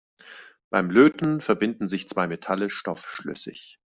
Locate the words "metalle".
2.25-2.71